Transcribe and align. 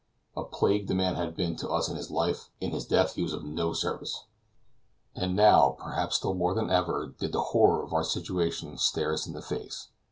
A 0.35 0.43
plague 0.43 0.87
the 0.87 0.95
man 0.95 1.13
had 1.13 1.35
been 1.35 1.55
to 1.57 1.69
us 1.69 1.87
in 1.87 1.95
his 1.95 2.09
life; 2.09 2.49
in 2.59 2.71
his 2.71 2.87
death 2.87 3.13
he 3.13 3.21
was 3.21 3.33
now 3.33 3.37
of 3.37 3.43
no 3.45 3.71
service! 3.71 4.23
And 5.13 5.35
now, 5.35 5.75
perhaps 5.77 6.15
still 6.15 6.33
more 6.33 6.55
than 6.55 6.71
ever, 6.71 7.13
did 7.19 7.33
the 7.33 7.43
horror 7.53 7.83
of 7.83 7.93
our 7.93 8.03
situation 8.03 8.79
stare 8.79 9.13
us 9.13 9.27
in 9.27 9.33
the 9.33 9.43
face. 9.43 9.89